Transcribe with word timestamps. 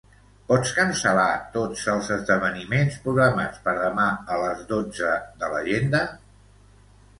Pots 0.51 0.69
cancel·lar 0.77 1.25
tots 1.57 1.83
els 1.93 2.09
esdeveniments 2.15 2.97
programats 3.05 3.61
per 3.69 3.77
demà 3.83 4.09
a 4.37 4.41
les 4.47 4.67
dotze 4.75 5.15
de 5.45 5.55
l'agenda? 5.55 6.05